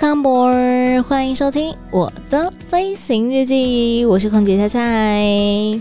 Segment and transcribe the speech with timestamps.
[0.00, 5.80] Welcome board，欢迎收听我的飞行日记，我是空姐菜菜。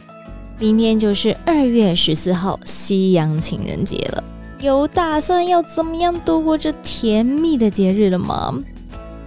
[0.58, 4.24] 明天就是二月十四号，西洋情人节了，
[4.60, 8.58] 有打算要怎么样度过这甜蜜的节日了吗？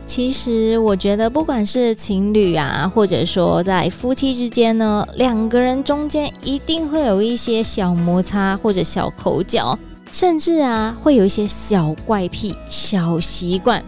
[0.06, 9.78] 其实我觉得，不管是情侣啊，或者说在夫妻之间呢，两个人中间一定会有一些小摩擦或者小口角，
[10.10, 13.80] 甚至啊，会有一些小怪癖、小习惯。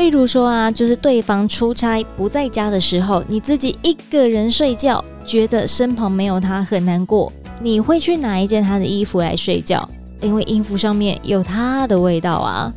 [0.00, 9.86] 例如说啊，就是对方出差不在家的时候，你自己一个人睡觉，觉得身旁没有他很难过，你会去拿一件他的衣服来睡觉，
[10.22, 12.72] 因为衣服上面有他的味道啊。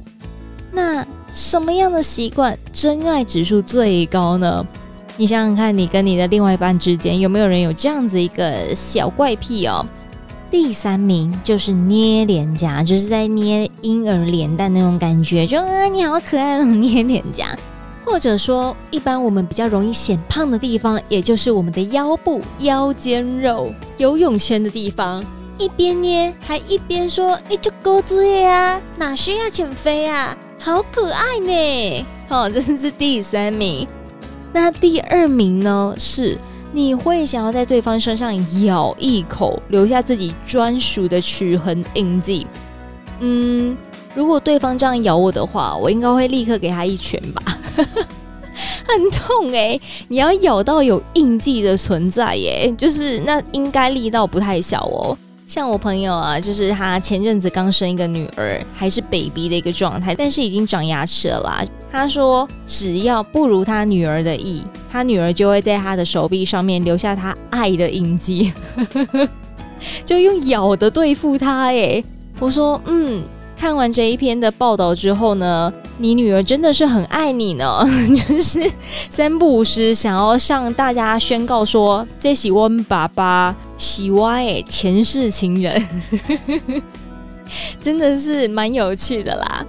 [0.70, 4.68] 那什么样的习惯真爱指数最高呢？
[5.16, 9.86] 你想想看，你跟你的另外一半之间有没有人有这样子一个小怪癖哦？
[10.54, 17.58] 第三名就是捏脸颊，就是在捏婴儿脸蛋那种感觉，就啊，你好可爱那种捏脸颊。
[18.06, 25.26] 或者说，一般我们比较容易显胖的地方，也就是我们的腰部、腰间肉、游泳圈的地方，
[25.58, 30.38] 一边捏还一边说：“你就够注意啊，哪需要减肥啊？
[30.60, 33.88] 好可爱呢！”好，这是第三名。
[34.54, 36.38] 那第二名呢是？
[36.76, 38.36] 你会想要在对方身上
[38.66, 42.48] 咬一口，留下自己专属的齿痕印记。
[43.20, 43.78] 嗯，
[44.16, 47.44] 如果对方这样咬我的话，我应该会立刻给他一拳吧，
[48.88, 55.16] 很痛诶、你要咬到有印记的存在耶，就是那应该力道不太小哦。
[55.46, 61.64] 像我朋友啊，就是他前阵子刚生一个女儿，还是 baby 的一个状态，但是已经长牙齿了啦。
[61.94, 68.52] 他说，只要不如他女儿的意，他女儿就会在他的手臂上面留下他爱的印记，
[70.04, 71.68] 就用咬的对付他。
[71.68, 72.04] 哎，
[72.40, 73.22] 我说，嗯。
[73.56, 77.82] 看完这一篇的报道之后呢，你女儿真的是很爱你呢，
[78.28, 78.70] 就是
[79.10, 85.82] 三不五时想要向大家宣告说，这喜欢爸爸喜欢诶前世情人，
[87.80, 89.66] 真的是蛮有趣的啦。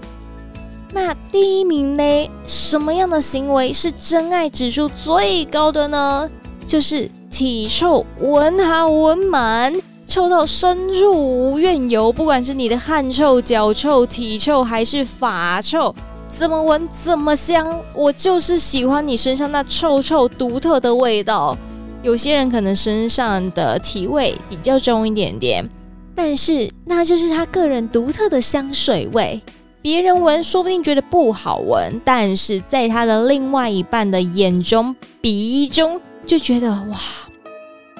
[0.94, 6.30] 那第一名呢，什么样的行为是真爱指数最高的呢？
[6.64, 9.74] 就是体臭闻它闻满。
[10.06, 15.92] 臭到深入无怨尤，不管是你的汗臭、脚臭、体臭还是发臭，
[16.28, 17.80] 怎么闻怎么香。
[17.92, 21.56] 我就是喜欢你身上那臭臭独特的味道。
[22.02, 25.68] 有些人可能身上的体味比较重一点点，
[26.14, 29.42] 但是那就是他个人独特的香水味。
[29.84, 36.98] 别人闻说不定觉得不好闻，但是在他的另外一半的眼中、鼻中就觉得哇，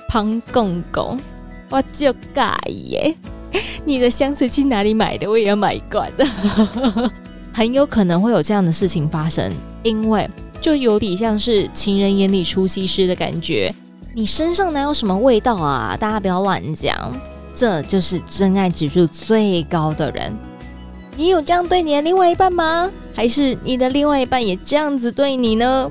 [0.08, 1.20] 胖公公。
[1.68, 3.14] 我就改耶！
[3.84, 5.28] 你的香水去哪里买的？
[5.28, 6.26] 我也要买一罐的。
[7.52, 9.52] 很有可能会有这样的事情发生，
[9.82, 10.26] 因为
[10.62, 13.70] 就有点像是情人眼里出西施的感觉。
[14.14, 15.94] 你身上哪有什么味道啊？
[16.00, 17.14] 大家不要乱讲，
[17.54, 20.34] 这就是真爱指数最高的人。
[21.16, 22.90] 你有这样对你的另外一半吗？
[23.14, 25.90] 还是你的另外一半也这样子对你呢？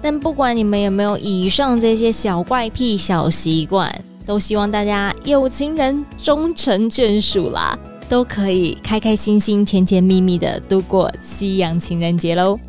[0.00, 3.92] 但不管你们有没有以上这些小怪癖、小习惯。
[4.26, 7.78] 都希望大家有情人终成眷属啦，
[8.10, 12.60] 都可以开开心心、甜甜蜜蜜的度过西洋情人节喽。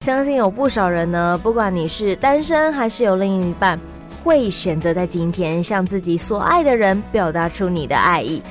[0.00, 3.78] 相信有不少人呢，不管你是单身还是有另一半，
[4.24, 8.42] 会选择在今天向自己所爱的人表达出你的爱意。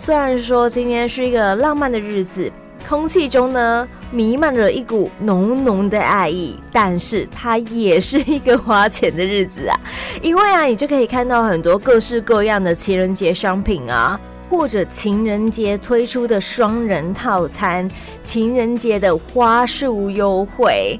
[0.00, 2.50] 虽然说今天是一个浪漫的日子。
[2.88, 9.78] 空气中呢，弥漫着一股浓浓的爱意，但是它也是一个花钱的日子啊，
[10.22, 17.88] 因为啊，你就可以看到很多各式各样的情人节商品啊，或者情人节推出的双人套餐，
[18.24, 20.98] 情人节的花束优惠。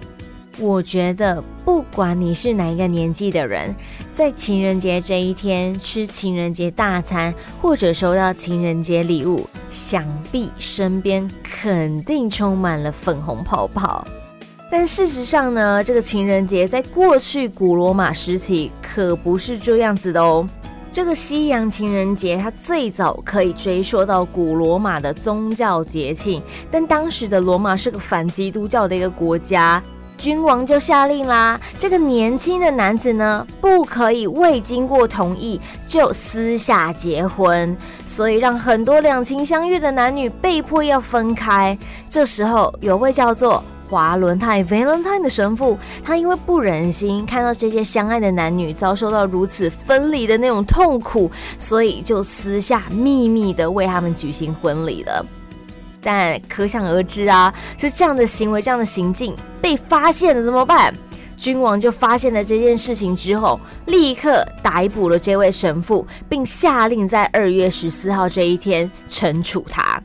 [0.61, 3.75] 我觉得，不管你是哪一个年纪的人，
[4.13, 14.07] 在情人节这一天吃情人节大餐，或者收到情人节礼物，想必身边肯定充满了粉红泡泡。
[14.71, 20.47] 但事实上呢，这个情人节在过去古罗马时期可不是这样子的哦。
[20.93, 29.83] 这个西洋情人节，它最早可以追溯到古罗马的宗教节庆，但当时的罗马是个反基督教的一个国家，
[30.21, 37.75] 君王就下令啦，这个年轻的男子呢，不可以未经过同意就私下结婚，
[38.05, 41.77] 所以让很多两情相悦的男女被迫要分开。
[42.11, 55.25] 这时候有位叫做华伦泰 （Valentine） 的神父，他因为不忍心看到这些相爱的男女遭受到如此分离的那种痛苦，所以就私下秘密的为他们举行婚礼了。
[56.03, 60.95] 但可想而知啊，就这样的行为、这样的行径被发现了怎么办？
[61.37, 70.03] 君王就发现了这件事情之后，立刻逮捕了这位神父，并下令在二月十四号这一天惩处他。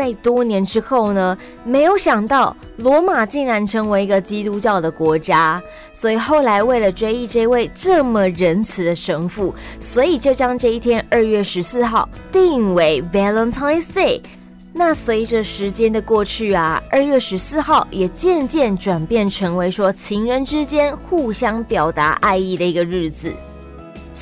[0.00, 5.62] 在多年之后呢，没有想到罗马竟然成为一个基督教的国家，
[5.92, 14.22] 所以后来为了追忆这位这么仁慈的神父，所以就将这一天二月十四号定为 Valentine's Day。
[14.72, 23.34] 那随着时间的过去啊，二月十四号也渐渐转变成为说情人之间互相表达爱意的一个日子。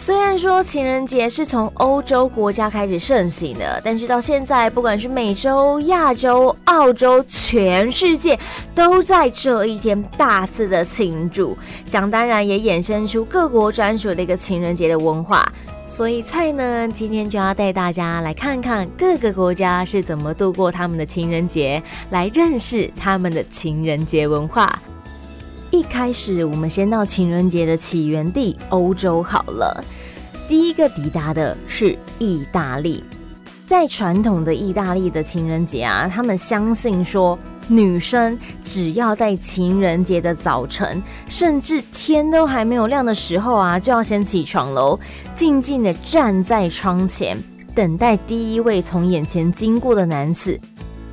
[0.00, 8.38] 虽然说情人节是从欧洲国家开始盛行的，但是到现在，不管是美洲、亚洲、澳洲，全世界
[8.76, 11.58] 都在这一天大肆的庆祝。
[11.84, 15.44] 想当然，也衍生出各国专属的一个情人节的文化。
[15.84, 24.80] 所以菜呢，今天就要带大家来看看各个国家是怎么度过他们的情人节，来认识他们的情人节文化。
[25.70, 29.84] 一开始，我们先到情人节的起源地欧洲好了。
[30.48, 33.04] 第一个抵达的是意大利，
[33.66, 37.38] 在传统的意大利的情人节啊，他们相信说，
[37.68, 44.98] 女生只要在情人节的早晨，甚至天都还没有亮的时候啊，就要先起床喽，
[45.34, 47.36] 静静的站在窗前，
[47.74, 50.58] 等待第一位从眼前经过的男子。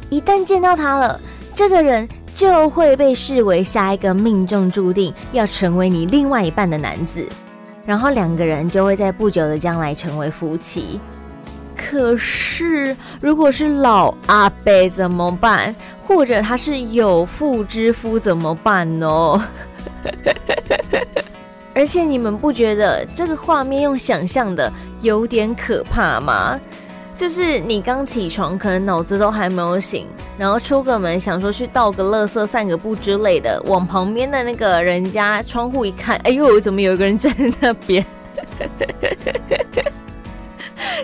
[0.09, 1.19] 一旦见到他了，
[1.53, 2.07] 这个人。
[2.35, 7.25] 就会被视为下一个命中注定要成为你另外一半的男子，
[7.85, 10.99] 然后两个人就会在不久的将来成为夫妻。
[11.77, 15.73] 可是，如果是老阿伯怎么办？
[16.05, 19.47] 或者他是有妇之夫怎么办呢？
[21.73, 26.59] 而且你们不觉得这个画面用想象的有点可怕吗？
[27.15, 30.05] 就是你刚起床，可能脑子都还没有醒，
[30.37, 38.05] 然后出个门，想说去倒个垃圾、散个步之类的，往旁边的那个人家窗户一看，哎呦，怎么有一个人站在那边？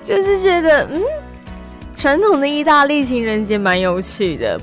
[0.04, 1.02] 就是觉得，嗯，
[1.96, 4.60] 传统的意大利情人节蛮有趣的。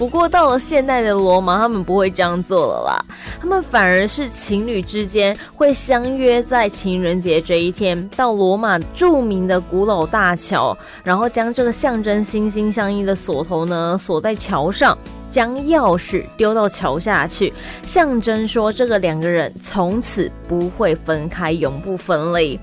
[0.00, 3.04] 不过到了现代的罗马，他们不会这样做了啦。
[3.38, 10.74] 他们反而是情侣之间会相约在情人节这一天，到罗马著名的古老大桥，
[11.04, 14.96] 然后将这个象征心心相印的锁头呢锁在桥上，
[15.30, 17.52] 将钥匙丢到桥下去，
[17.84, 22.58] 象征说这个两个人从此不会分开，永不分离。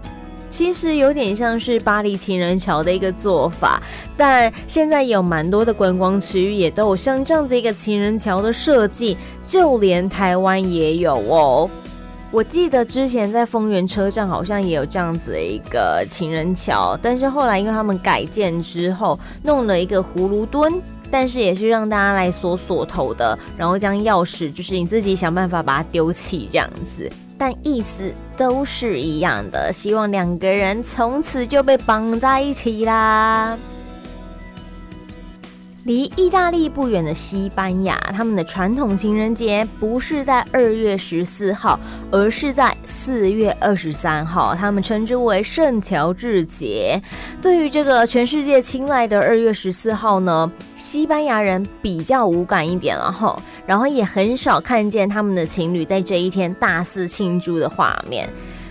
[0.49, 3.81] 其实有点像是巴黎情人桥的一个做法，
[4.15, 9.17] 但现在有蛮多的观光区域也都有像这样子一个情人桥的设计，
[9.47, 11.69] 就连台湾也有哦。
[12.29, 20.73] 我记得之前在丰原车站好像也有这样子的一个情人桥，但是后来因为他们改建之后弄了一个葫芦墩，
[21.09, 27.09] 但是也是让大家来锁锁头的，然后将钥匙就是你自己想办法把它丢弃这样子。
[27.37, 33.57] 但意思都是一样的，希望两个人从此就被绑在一起啦。
[35.87, 41.79] 离意大利不远的西班牙，他们的传统情人节不是在二月十四号，
[42.11, 47.01] 而是在四月二十三号，他们称之为圣乔治节。
[47.41, 58.27] 对于这个全世界青睐的二月十四号呢，西班牙人比较无感一点了哈，然后也很少看见他们的情侣在这一天大肆庆祝的画面。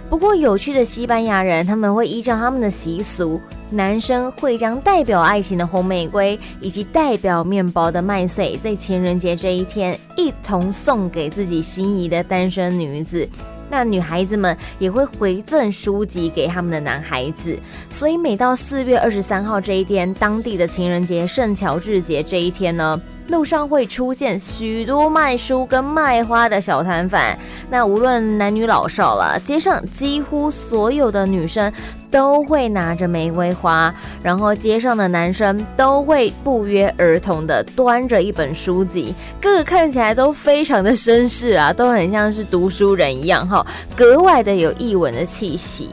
[0.09, 3.41] 不过有趣的西班牙人，他们会依照他们的习俗。
[3.71, 13.29] 男生会将代表爱情的红玫瑰以及代表面包的麦穗，在情人节这一天一同送给自己心仪的单身女子。
[13.69, 17.59] 那女孩子们也会回赠书籍给他们的男孩子。
[17.91, 27.39] 所以每到四月二十三号这一天，当地的情人节圣乔治节这一天呢，路上会出现许多卖书跟卖花的小摊贩。
[27.71, 31.73] 那无论男女老少了，街上几乎所有的女生。
[32.09, 33.93] 都会拿着玫瑰花，
[34.23, 43.67] 然后街上的男生都会不约而同的端着一本书籍，个个看起来都非常的绅士啊，都很像是读书人一样哈，
[43.97, 45.91] 格外的有艺文的气息。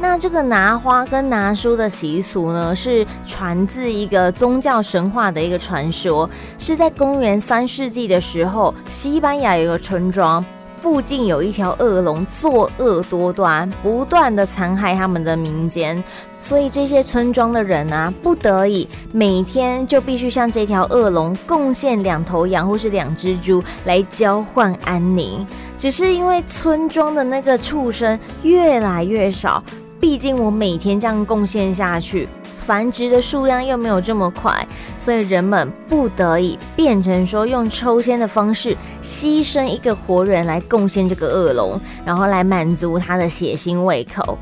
[0.00, 10.44] 那这个拿花跟拿书的习俗呢，是传自一个宗教神话的一个传说，是在公元三世纪的时候，西班牙有一个村庄，
[10.82, 16.02] 附近有一条恶龙作恶多端，不断的残害他们的民间，
[16.40, 25.46] 所以这些村庄的人啊，不得已每天就必须向这条恶龙贡献两头羊或是两只猪来交换安宁。
[25.78, 29.62] 只是因为村庄的那个畜生越来越少。
[30.02, 34.66] 毕竟我每天这样贡献下去，繁殖的数量又没有这么快，
[34.98, 44.36] 所以人们不得已变成说用抽签的方式牺牲一个活人来贡献这个恶龙，然后来满足他的血腥胃口。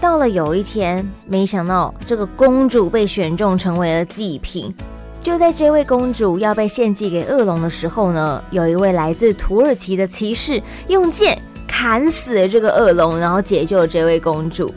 [0.00, 4.72] 到了有一天，没想到这个公主被选中成为了祭品。
[5.20, 14.72] 就在这位公主要被献祭给恶龙的时候呢，有一位来自土耳其的骑士用剑砍死了这个恶龙，然后解救了这位公主。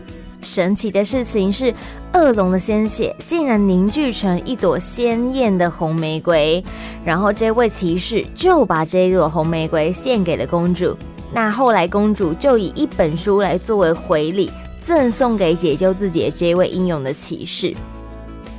[0.46, 1.74] 神奇的事情是，
[2.14, 6.64] 恶龙的鲜血竟然凝聚成一朵鲜艳的红玫瑰，
[7.04, 10.96] 然后这位骑士就把这一朵红玫瑰献给了公主。
[11.34, 17.74] 那后来公主就以一本书来作为回礼，赠送给解救自己的这位英勇的骑士。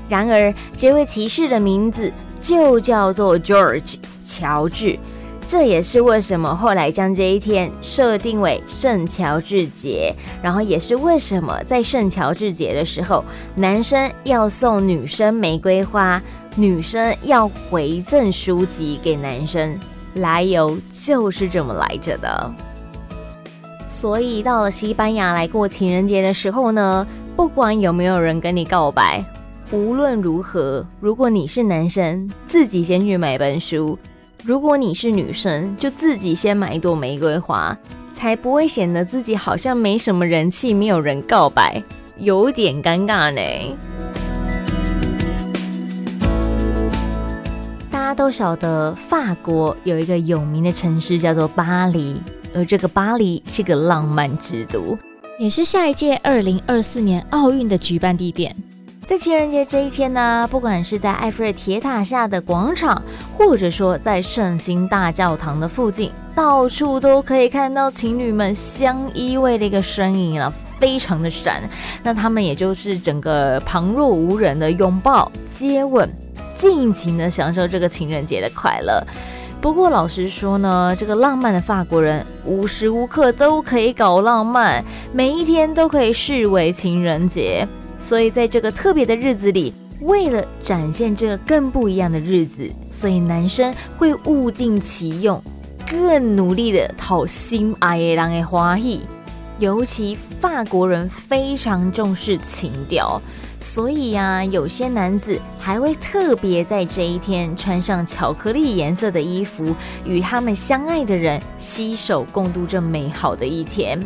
[0.08, 4.98] 然而，这位骑士的名字就叫做 George 乔治。
[5.48, 10.12] 这也是为什么后来将这一天设定为圣乔治节，
[10.42, 13.24] 然后也是为什么在圣乔治节的时候，
[13.54, 16.20] 男生要送女生玫瑰花，
[16.56, 19.78] 女生要回赠书籍给男生，
[20.14, 22.52] 来由就是这么来着的。
[23.86, 29.24] 所以到了西班牙来过情人节的时候呢，不管有没有人跟你告白，
[29.70, 33.96] 无论如何，如果你是男生，自己先去买本书。
[34.46, 37.76] 如果你是女生，就自己先买一朵玫瑰花，
[38.12, 41.82] 才不会显得自己好像没什么人气，没有人告白，
[42.16, 43.76] 有点尴尬呢。
[47.90, 52.22] 大家都晓得，法国有一个有名的城市叫做巴黎，
[52.54, 54.96] 而这个巴黎是个浪漫之都，
[55.40, 58.54] 也是下一届二零二四年奥运的举办地点。
[59.06, 63.00] 在情人节这一天呢，不管是在埃菲尔铁塔下的广场，
[63.32, 71.62] 或者说在圣心大教堂的附近，到处都可以看到情侣们相依偎的一个身影了，非常的闪。
[72.02, 76.12] 那他们也就是整个旁若无人的拥抱、接吻，
[76.56, 79.00] 尽情的享受这个情人节的快乐。
[79.60, 87.64] 不过老实说呢，这个浪漫的法国人无时无刻都可以搞浪漫，每一天都可以视为情人节。
[87.98, 95.42] 所以，在这个特别的日子里，为了展现这个更不一样的日子，所以男生会物尽其用，
[95.90, 99.02] 更努力的讨心爱的人的欢喜。
[99.58, 103.18] 尤其法国人非常重视情调，
[103.58, 109.74] 所以呀，有些男子还会特别在这一天穿上巧克力颜色的衣服，
[110.04, 113.98] 与他们相爱的人携手共度这美好的一天。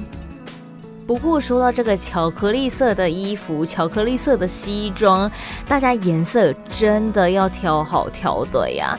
[1.10, 5.28] 不过说到这个巧克力色的衣服、巧克力色的西装，
[5.66, 8.96] 大家颜色真的要挑好挑对呀。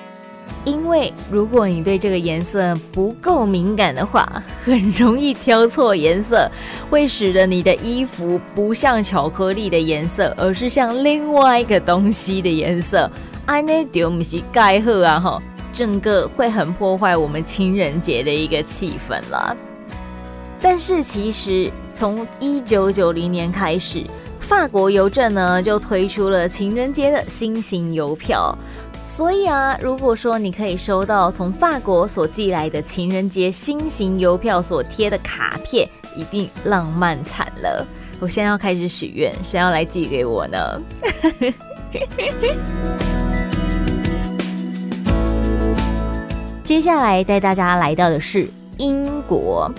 [0.65, 4.29] 因为如果你对这个颜色不够敏感的话，
[4.65, 6.51] 很容易挑错颜色，
[6.89, 13.09] 会使得你的衣服不像巧克力的颜色，而是像另外一个东西的颜色。
[13.45, 15.41] 安内丢不是盖赫啊哈，
[15.71, 19.55] 整个会很破坏我们情人节的一个气氛了。
[20.61, 24.03] 但是其实从一九九零年开始，
[24.39, 28.57] 法国邮政呢就推出了情人节的新型邮票。
[29.03, 37.83] 所以啊，如果说你可以收到从法国所寄来的情人节新型邮票所贴的卡片，一定浪漫惨了。
[38.19, 40.81] 我现在要开始许愿，谁要来寄给我呢？
[46.63, 49.71] 接下来带大家来到的是英国。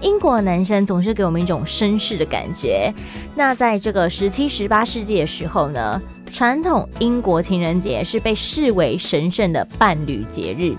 [0.00, 2.92] 英国男生总是给我们一种绅士的感觉。
[3.34, 6.00] 那在这个十七、十八世纪的时候呢，
[6.32, 10.74] 传统英国情人节是被视为神圣的伴侣节日。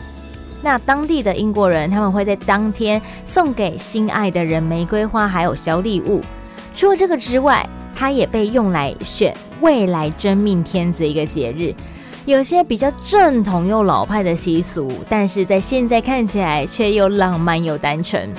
[0.62, 6.22] 那当地的英国人他们会在当天送给心爱的人玫瑰花还有小礼物。
[6.74, 11.74] 除了这个之外，它也被用来选未来真命天子一个节日。
[12.26, 18.30] 有些比较正统又老派的习俗，但是在现在看起来却又浪漫又单纯。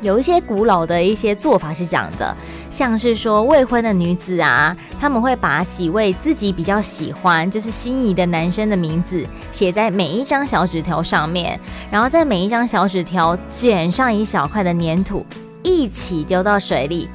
[0.00, 2.36] 有一些古老的一些做法是这样的，
[2.70, 11.58] 像是说未婚的女子啊，他们会把几位自己比较喜欢，就是心仪的男生的名字写在每一张小纸条上面，
[11.90, 15.26] 然后在每一张小纸条卷上一小块的粘土，
[15.62, 17.08] 一起丢到水里。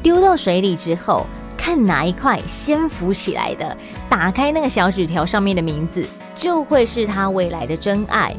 [0.00, 1.26] 丢到水里之后，
[1.56, 3.76] 看哪一块先浮起来的，
[4.08, 8.32] 打开那个小纸条上面的名字，就会是他未来的真爱。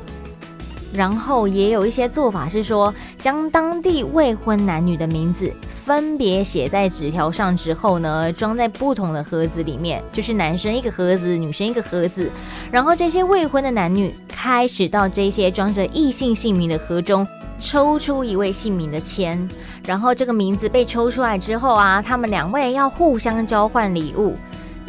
[0.92, 12.30] 然后也有一些做法是说，将当地未婚男女的名字分别写在纸条上之后呢，装在不同的盒子里面，就是男生一个盒子，女生一个盒子。
[12.72, 17.28] 然后这些未婚的男女开始到这些装着异性姓名的盒中
[17.60, 19.48] 抽出一位姓名的签，
[19.86, 24.36] 然后这个名字被抽出来之后啊，他们两位要互相交换礼物。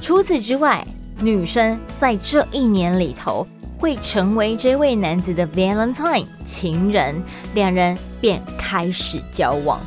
[0.00, 0.86] 除此之外，
[1.20, 3.46] 女生在这一年里头。
[3.80, 7.20] 会成为这位男子的 Valentine 情人，
[7.54, 9.80] 两人便开始交往。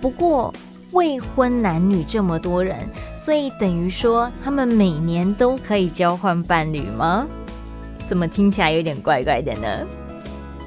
[0.00, 0.52] 不过
[0.90, 2.76] 未婚男女这么多人，
[3.16, 7.26] 所以等于说他们每年都可以交换伴侣吗？
[8.06, 9.68] 怎么听起来有点怪怪的呢？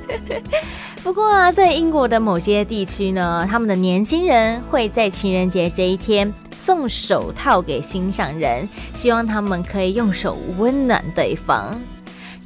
[1.04, 11.80] 不过啊，在英国的某些地区呢，他们的年轻人会在情人节这一天送手套给心上人，希望他们可以用手温暖对方。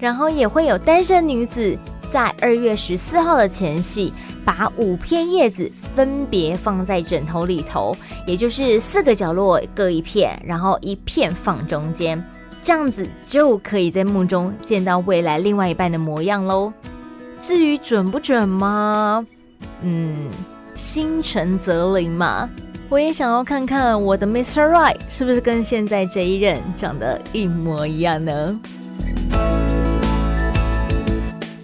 [0.02, 1.78] 然后也会有单身女子
[2.10, 4.12] 在二月十四号的前夕，
[4.44, 12.22] 把五片叶子分别放在枕头里头，也就是四个角落各一片，然后一片放中间，
[12.62, 16.74] 这样子就可以在梦中见到未来另外一半的模样喽。
[17.40, 19.26] 至于准不准吗？
[19.84, 20.30] 嗯，
[20.74, 22.50] 心诚则灵嘛。
[22.90, 24.68] 我也想要看看我的 Mr.
[24.70, 28.60] Right 是不是跟现在这一任长得一模一样呢？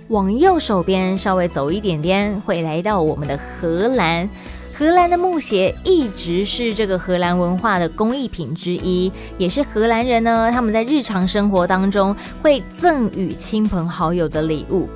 [0.10, 4.28] 往右手边稍微走一点点，会来到我们的荷兰。
[4.74, 14.88] 荷兰的木鞋一直是这个荷兰文化的工艺品之一，也是荷兰人呢，他们在日常生活当中会赠予亲朋好友的礼物。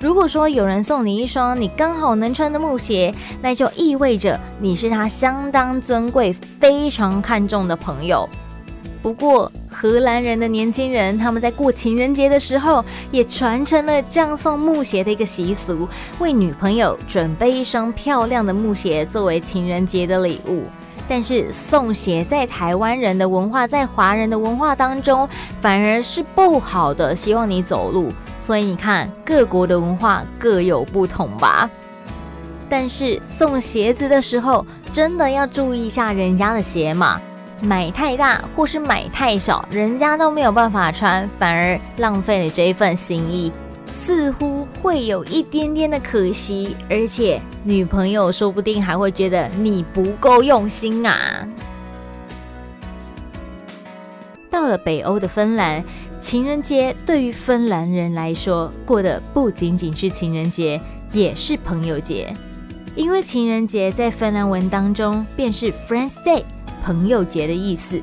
[0.00, 8.28] 如果说有人送你一双你刚好能穿的木鞋，那就意味着你是他相当尊贵、非常看重的朋友。
[9.00, 20.64] 不过，荷兰人的年轻人，他们在过情人节的时候，也传承了这样送木鞋的一个习俗，为女朋友准备一双漂亮的木鞋作为情人节的礼物。
[21.08, 25.28] 但是，送鞋在台湾人的文化，在华人的文化当中，
[25.60, 28.12] 反而是不好的，希望你走路。
[28.38, 31.68] 所以你看，各国的文化各有不同吧。
[32.68, 37.20] 但是送鞋子的时候，真的要注意一下人家的鞋码。
[37.64, 43.52] 买太大或是买太小，人家都没有办法穿，反而浪费了这一份心意，
[43.86, 51.46] 似乎会有一点点的可惜，而且女朋友说不定还会觉得你不够用心啊。
[54.50, 55.84] 到了北欧的芬兰，
[56.18, 60.80] 情人节对于芬兰人来说，过的不仅仅是情人节，
[61.12, 62.34] 也是朋友节，
[62.96, 66.42] 因为情人节在芬兰文当中便是 Friends Day。
[66.82, 68.00] 朋友节的意思，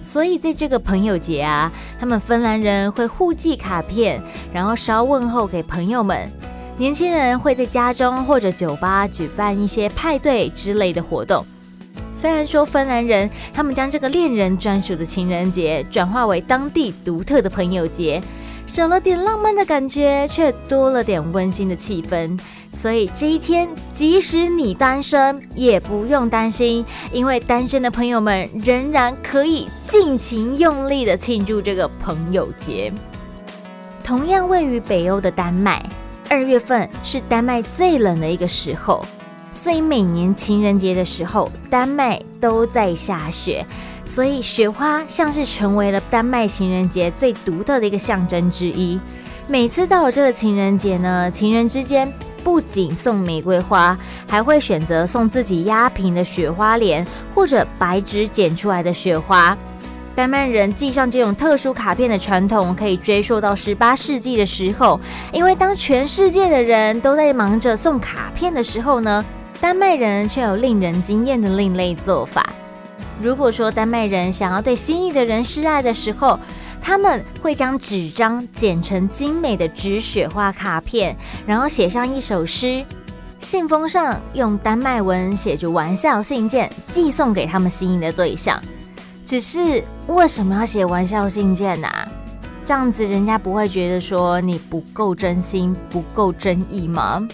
[0.00, 6.30] 所以在这个朋友节啊，他们芬兰人会互寄卡片，然后捎问候给朋友们。
[6.76, 11.44] 年轻人会在家中或者酒吧举办一些派对之类的活动。
[12.12, 18.20] 虽然说芬兰人他们将这个恋人专属的情人节转化为当地独特的朋友节，
[18.66, 22.36] 少了点浪漫的感觉，却多了点温馨的气氛。
[22.74, 32.92] 所以这一天，即使你单身，也不用担心，因为单身的朋友们仍然可以尽情用力的庆祝这个朋友节。
[34.02, 35.80] 同样位于北欧的丹麦，
[36.28, 39.06] 二月份是丹麦最冷的一个时候，
[39.52, 43.64] 所以每年情人节的时候，丹麦都在下雪，
[44.04, 49.00] 所以雪花像是成为了丹麦情人节最独特的一个象征之一。
[49.46, 52.12] 每次到了这个情人节呢，情人之间。
[52.44, 57.04] 不仅送玫瑰花，还会选择送自己压平的雪花莲，
[57.34, 59.56] 或者白纸剪出来的雪花。
[60.14, 65.00] 丹麦人寄上这种特殊卡片的传统，可以追溯到十八世纪的时候。
[65.32, 69.24] 因为当全世界的人都在忙着送卡片的时候呢，
[69.60, 72.48] 丹麦人却有令人惊艳的另类做法。
[73.20, 76.38] 如果说丹麦人想要对心仪的人示爱的时候，
[76.86, 81.16] 他们会将纸张剪成精美的纸雪花卡片，
[81.46, 82.84] 然后写上一首诗，
[83.38, 88.62] 信封上用丹麦文写着玩笑信件，寄送给他们心仪的对象。
[89.24, 91.88] 只是为什么要写玩笑信件呢？
[92.66, 97.26] 这样子人家不会觉得说你不够真心、不够真意吗？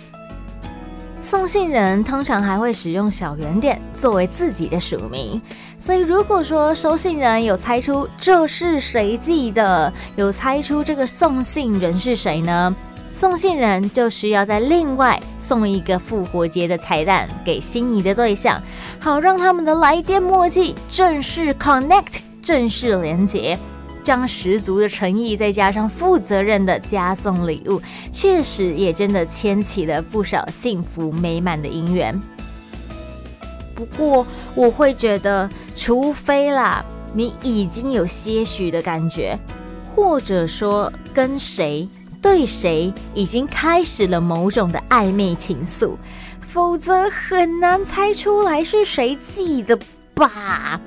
[1.23, 5.41] 送信人通常还会使用小圆点作为自己的署名，
[5.79, 12.75] 所以如果说收信人有猜出这是谁寄的，有猜出这个送信人是谁呢？
[13.13, 18.61] 送信人就需要再另外送一个复活节的彩蛋给心仪的对象，
[18.99, 23.59] 好让他们的来电默契正式 connect，正式连接。
[24.11, 32.21] 这样十足的诚意，再加上负责任的加送礼物，确实也真的牵起了不少幸福美满的姻缘。
[33.73, 39.39] 不过，我会觉得，除非啦，你已经有些许的感觉，
[39.95, 41.89] 或者说跟谁
[42.21, 45.95] 对谁已经开始了某种的暧昧情愫，
[46.41, 49.79] 否则很难猜出来是谁寄的
[50.15, 50.81] 吧。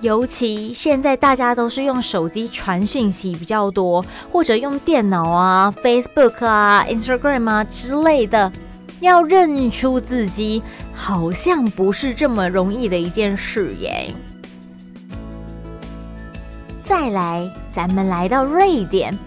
[0.00, 8.52] 尤其现在大家都是用手机传讯息比较多，或者用电脑啊、Facebook 啊、Instagram 啊之类的，
[9.00, 10.62] 要认出自己
[10.94, 14.14] 好像不是这么容易的一件事耶。
[16.80, 19.18] 再来，咱们来到瑞典，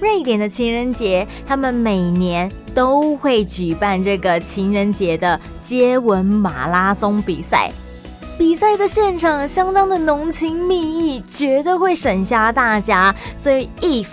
[0.00, 7.70] 瑞典的情人节，他们每年都会举办这个情人节的接吻马拉松比赛。
[8.36, 13.14] 比赛的现场相当的浓情蜜意，绝对会闪瞎大家。
[13.36, 14.08] 所以，if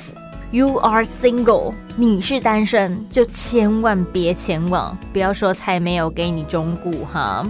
[0.51, 7.43] you are single，你是单身，就千万别前往，不要说才没有给你忠告哈。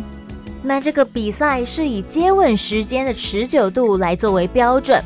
[0.64, 5.04] 那这个比赛是以接吻时间的持久度来作为标准。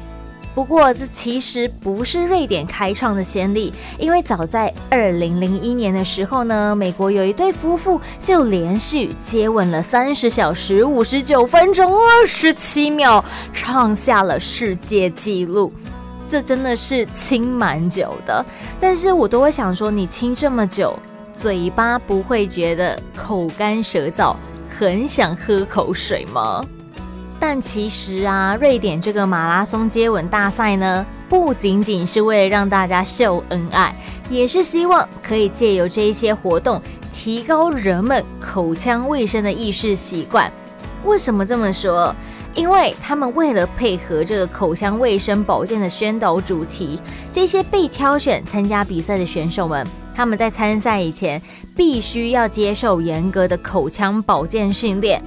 [0.56, 15.72] 不过，这其实不是瑞典开创的先例，因为早在二零零一年的时候呢，美国有一对夫妇就连续接吻了三十小时五十九分钟二十七秒，创下了世界纪录。
[16.28, 18.44] 这真的是亲蛮久的，
[18.80, 20.98] 但是我都会想说，你亲这么久，
[21.34, 24.34] 嘴巴不会觉得口干舌燥，
[24.80, 26.64] 很想喝口水吗？
[27.40, 33.94] 但其实啊，瑞典这个马拉松接吻大赛呢，不仅仅是为了让大家秀恩爱，
[34.30, 40.52] 也是希望可以借由这一些活动，提高人们口腔卫生的意识习惯。
[41.04, 42.16] 为什么这么说？
[42.56, 46.98] 因为他们为了配合这个口腔卫生保健的宣导主题，
[47.32, 51.40] 这些被挑选参加比赛的选手们，他们在参赛以前
[51.76, 55.22] 必须要接受严格的口腔保健训练。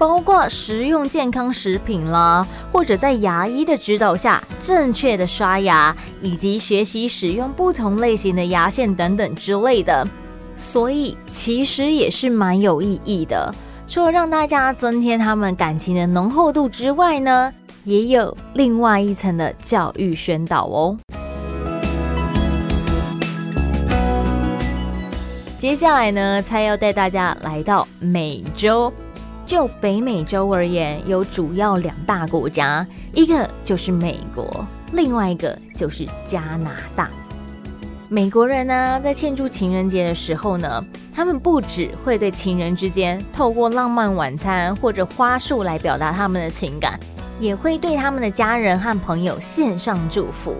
[0.00, 10.08] 包括食用健康食品啦，或者在牙医的指导下正确的刷牙，以及学习使用不同类型的牙线等等之类的，
[10.56, 13.54] 所以其实也是蛮有意义的。
[13.86, 17.52] 除了让大家增添他们感情的浓厚度之外呢，
[17.84, 20.96] 也有另外一层的教育宣导哦。
[25.58, 28.90] 接下来呢，才要带大家来到美洲。
[29.50, 37.10] 就北美洲而言，有主要两大国家，一个就是美国，另外一个就是加拿大。
[38.08, 46.96] 美国人呢，在庆祝情人节的时候呢，他们不只会对情人之间透过浪漫晚餐或者花束来表达他们的情感，
[47.40, 50.54] 也会对他们的家人和朋友献上祝福。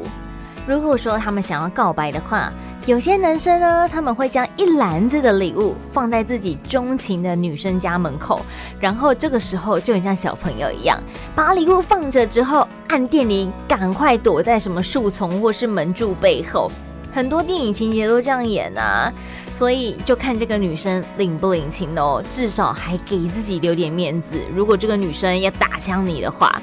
[0.70, 2.48] 如果说他们想要告白的话，
[2.86, 8.40] 有些男生呢，他们会将一篮子的礼物放在自己钟情的女生家门口，
[8.78, 10.96] 然后这个时候就很像小朋友一样，
[11.34, 16.70] 把礼物放着之后，按电铃，赶快躲在什么树丛或是门柱背后。
[17.12, 19.12] 很多电影情节都这样演啊，
[19.52, 24.36] 所以就看这个女生领不领情哦，至少还给自己留点面子。
[24.54, 26.62] 如果这个女生要打枪你的话。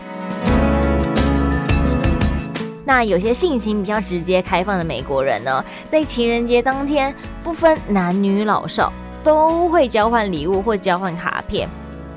[2.88, 8.93] 那有些性情比较直接开放的美国人呢，在情人节当天，不分男女老少，
[9.26, 11.67] 都会交换礼物或交换卡片。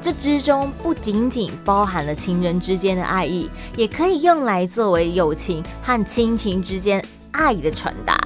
[0.00, 8.16] 这之中不仅仅包含了情人之间的爱意，也可以用来作为友情和亲情之间爱的传达。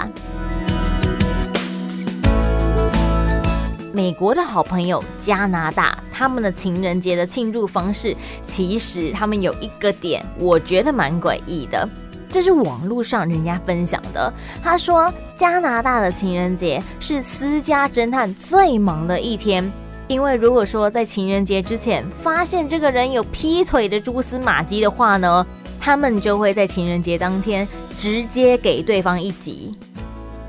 [3.90, 11.88] 美国的好朋友加拿大，他们的情人节的庆祝方式，其实他们有一个点，我觉得蛮诡异的。
[12.34, 14.34] 这是网络上人家分享的。
[14.60, 19.72] 他说，加拿大的情人节是私家侦探最忙的一天，
[20.08, 25.46] 因为如果说在情人节之前发现这个人有劈腿的蛛丝马迹的话呢，
[25.80, 27.68] 他们就会在情人节当天
[28.00, 29.72] 直接给对方一击。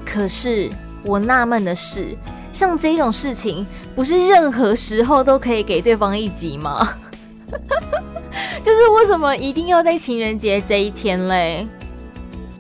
[0.03, 0.71] 可是
[1.03, 2.17] 我纳闷的是，
[2.51, 3.63] 像这种事情，
[3.95, 6.95] 不是任何时候都可以给对方一击吗？
[8.61, 11.67] 就是为什么一定要在情人节这一天嘞？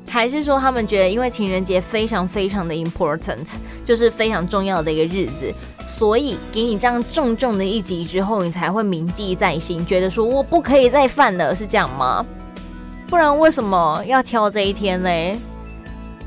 [0.07, 3.45] 还是说他们觉得因为情人节非常非常的 important，
[3.83, 5.53] 就是非常重要的一个日子，
[5.85, 12.25] 所以给你这样重重的一击之后，你才会铭记在心，觉得说我不可以再犯了，是这样吗？
[13.07, 15.37] 不然为什么要挑这一天嘞？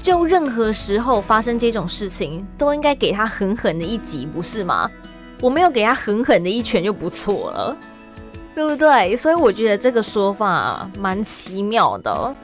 [0.02, 4.90] 就任何时候发生这种事情，都应该给他狠狠的一击，不是吗？
[5.40, 7.76] 我没有给他狠狠的一拳就不错了，
[8.58, 9.14] 对不对？
[9.14, 12.34] 所以我觉得这个说法蛮奇妙的。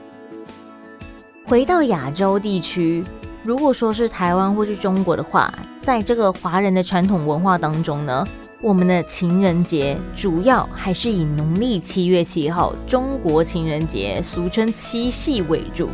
[1.44, 3.02] 回到亚洲地区，
[3.42, 8.24] 如果说是台湾或是中国的话，在这个华人的传统文化当中呢，
[8.60, 15.88] 我们的情人节主要还是以农历七月七号中国情人节，俗称七夕为主。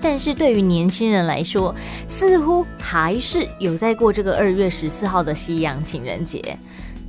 [0.00, 1.74] 但是对于年轻人来说，
[2.06, 6.56] 似乎还是有在过这个二月十四号的西洋情人节。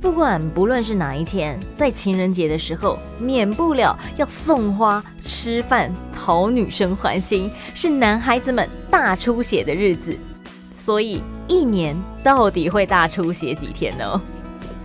[0.00, 10.16] 不管不论是哪一天，在情人节的时候，免不了要送花、吃饭、讨女生欢心，是男孩子们大出血的日子。
[10.72, 14.22] 所以，一年到底会大出血几天呢？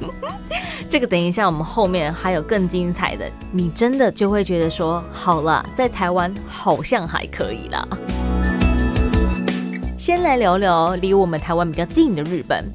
[0.90, 7.88] 这个等一下，我们后面还有更精彩的，你真的就会觉得说，好了，在台湾好像还可以啦。
[9.98, 12.66] 先来聊聊离我们台湾比较近的日本。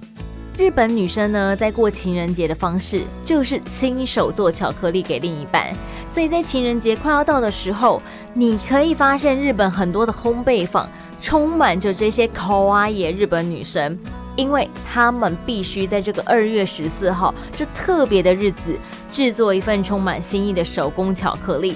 [0.61, 5.75] 日本女生呢，在过情人节的方式就是亲手做巧克力给另一半，
[6.07, 8.03] 所以在情人节快要到的时候，
[8.35, 10.87] 你可以发现日本很多的烘焙坊
[11.19, 13.99] 充满着这些卡哇伊日本女生。
[14.37, 18.79] 因为他们必须在这个二月十四号这特别的日子
[19.11, 21.75] 制作一份充满心意的手工巧克力。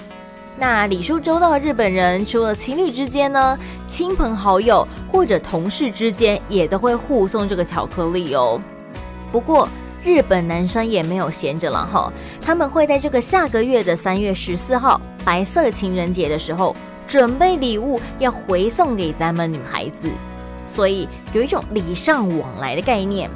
[0.58, 8.60] 那礼数周到的日本人，除了情侣之间呢，亲朋好友或者同事之间也都会互送这个巧克力哦。
[9.34, 9.68] 不过
[10.04, 20.08] 日本男生也没有闲着了哈，他们会在这个下个月的三月十四号白色情人节的时候，准备礼物要回送给咱们女孩子。
[20.64, 23.28] 所以有一种礼尚往来的概念。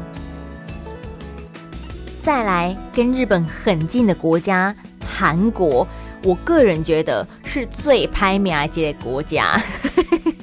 [2.21, 4.73] 再来，跟日本很近的国家
[5.05, 5.85] 韩国，
[6.23, 9.61] 我个人觉得是最拍马节的国家。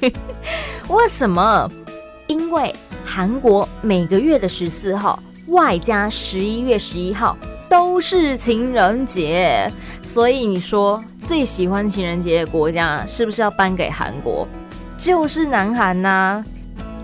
[0.88, 1.70] 为什么？
[2.26, 2.74] 因为
[3.06, 7.36] 韩国每个月的十四号，外加十一月十一号
[7.68, 9.70] 都是情人节，
[10.02, 14.46] 所以你说最喜欢情人节的国家是不是要颁给韩国？
[14.98, 16.44] 就是南韩呐、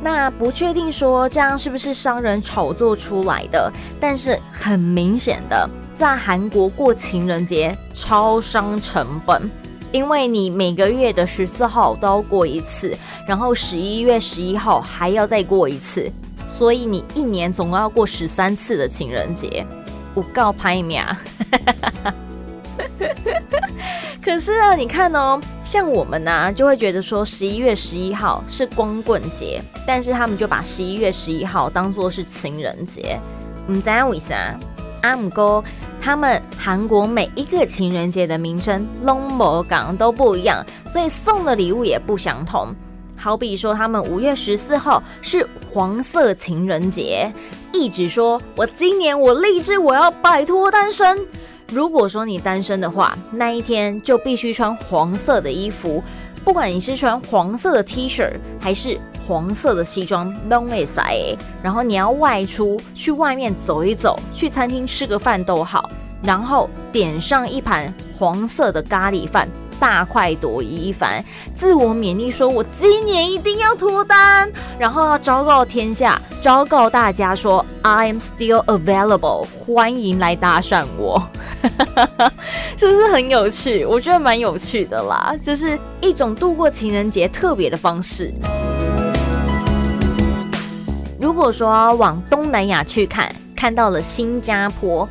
[0.02, 9.48] 那不确定说这样是不是商人炒作出来的，但是很明显的，在韩国过情人节超伤成本，
[9.92, 12.96] 因为你每个月的十四号都要过一次，
[13.28, 16.11] 然后十一月十一号还要再过一次，
[16.53, 19.67] 所以你一年总共要过十三次的情人节，
[20.12, 21.03] 我告拍命。
[24.23, 33.19] 可是啊，你看哦，像我们呢、啊，就会觉得说十一月十一号是光棍节，但是他们就把十一月十一号当做是情人节。
[33.69, 34.55] 唔知为啥？
[35.03, 35.65] 阿姆哥
[36.01, 42.73] 他们韩国每一个情人节的名称拢无港都不一样，所以送的礼物也不相同。
[43.23, 47.33] 好比说，他们五月十四号是黄色情人节，
[47.73, 51.17] 一直说我今年我立志我要摆脱单身。
[51.69, 56.03] 如果说你单身的话，那一天就必须穿黄色的衣服，
[56.45, 61.15] 不管你是穿黄色的 T 恤还是黄色的西装，都会塞。
[61.63, 65.89] 然后你要外出去外面走一走，去餐厅吃个饭都好，
[66.25, 69.49] 然后点上一盘黄色的咖喱饭。
[69.83, 71.25] 大快朵颐一番，
[71.57, 81.21] 自我勉励说：“我今年一定要脱单，然后要昭告天下，昭告大家说，I am still available，欢迎来搭讪我。
[82.79, 83.85] ”是不是很有趣？
[83.85, 88.33] 我觉得蛮有趣的啦，就是一种度过情人节特别的方式。
[91.18, 95.09] 如果说往东南亚去看，看到了新加坡。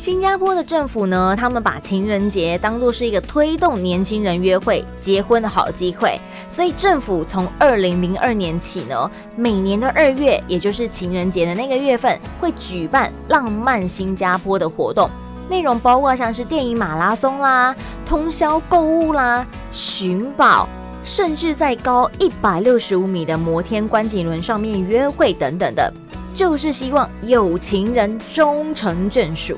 [0.00, 15.10] 新加坡的政府呢，他们把情人节当作是一个推动年轻人约会、结婚的好机会，所以政府从二零零二年起呢，每年的二月，也就是情人节的那个月份，会举办浪漫新加坡的活动，
[15.50, 20.66] 内容包括像是电影马拉松啦、通宵购物啦、寻宝，
[21.02, 25.92] 甚至在高一百六十五米的摩天观景轮上面约会等等的，
[26.32, 29.54] 就是希望有情人终成眷属。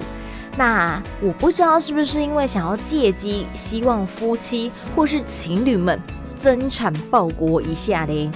[0.57, 5.99] 那我不知道是不是因为想要借机希望夫妻或是情侣们
[6.37, 8.31] 增产报国一下嘞？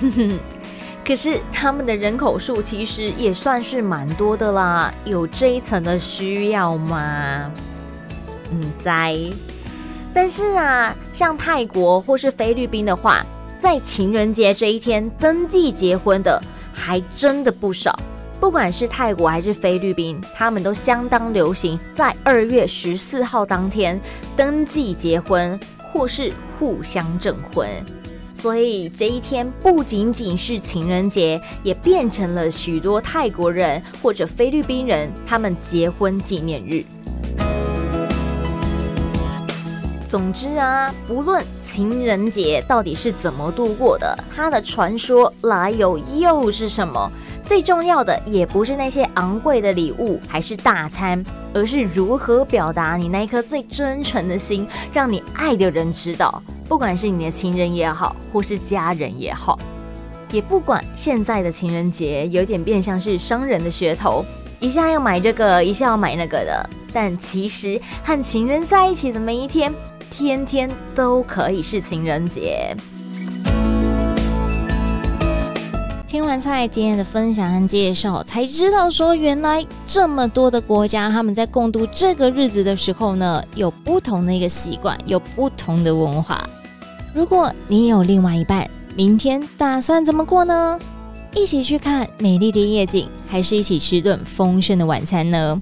[0.00, 0.38] 哼哼，
[1.04, 7.50] 可是他们的人口数其实也算是蛮多的啦，有这一层的需要吗？
[8.50, 9.18] 嗯，在。
[10.14, 13.26] 但是啊，像泰国或是菲律宾的话，
[13.58, 16.40] 在情人节这一天登记结婚的
[16.72, 17.98] 还真的不少。
[18.40, 23.98] 不管是泰国还是菲律宾，他们都相当流行在二月十四号当天
[24.36, 25.58] 登记结婚，
[25.90, 27.68] 或是互相证婚。
[28.34, 36.84] 所以这一天不仅仅是情人节，也变成了许多泰国人或者菲律宾人他们结婚纪念日。
[40.06, 47.10] 总之啊，不论情人节到底是怎么度过的，它的传说来由又是什么？
[47.46, 56.42] 最重要的也不是那些昂贵的礼物，还是大餐，而是如何表达你那一颗最真诚的心，让你爱的人知道。
[56.68, 59.58] 不管是你的情人也好，或是家人也好，
[60.32, 64.24] 也不管现在的情人节有点变相是商人的噱头，
[64.58, 66.70] 一下要买这个，一下要买那个的。
[66.92, 69.72] 但其实和情人在一起的每一天。
[70.16, 72.72] 天天都可以是情人节。
[76.14, 86.48] 听完菜今天的分享和介绍，才知道说原来这么多的国家，他们在共度这个日子的时候呢，有不同的一个习惯，有不同的文化。
[87.12, 90.78] 如果你有另外一半，明天打算怎么过呢？
[91.34, 95.60] 一起去看美丽的夜景，还是一起吃顿丰盛的晚餐呢？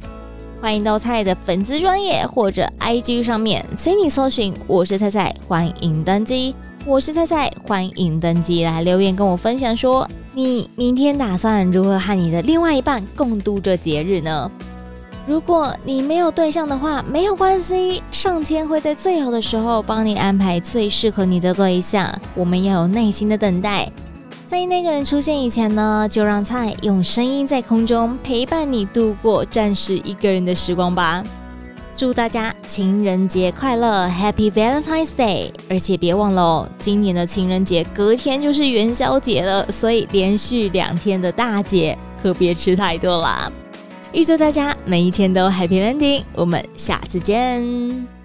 [0.61, 6.55] 欢迎到菜的粉丝专业或者 IG 上面，请你搜寻“我是菜菜”，欢迎登机。
[6.85, 14.51] 我是菜菜，欢迎登机来留言跟我分享说，你明天打算如何和你的另外一半共度这节日呢？
[15.27, 22.11] 如果你没有对象的话，没有关系，上天会在最好的时候帮你安排最适合你的对象。
[22.35, 23.93] 我们要有耐心的等待。
[24.47, 31.23] 在那个人出现以前呢，就让菜用声音在空中陪伴你度过暂时一个人的时光吧。
[31.95, 35.51] 祝大家情人节快乐，Happy Valentine's Day！
[35.69, 43.53] 而且别忘了，今年的情人节隔天就是元宵节了，所以连续两天的大节可别吃太多啦。
[44.13, 48.22] 预祝大家每一天都 Happy Landing，我们下次见。